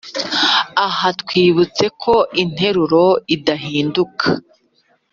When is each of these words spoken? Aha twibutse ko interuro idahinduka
Aha 0.85 1.07
twibutse 1.21 1.85
ko 2.01 2.13
interuro 2.43 3.05
idahinduka 3.35 4.27